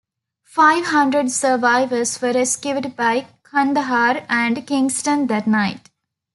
Five 0.47 0.85
hundred 0.87 1.29
survivors 1.29 2.19
were 2.19 2.31
rescued 2.33 2.95
by 2.95 3.27
"Kandahar" 3.43 4.25
and 4.27 4.65
"Kingston" 4.65 5.27
that 5.27 5.45
night. 5.45 5.91